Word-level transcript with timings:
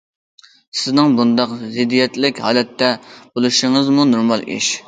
سىزنىڭ 0.79 1.13
بۇنداق 1.19 1.53
زىددىيەتلىك 1.75 2.43
ھالەتتە 2.47 2.91
بولۇشىڭىزمۇ 3.37 4.09
نورمال 4.17 4.49
ئىش. 4.57 4.77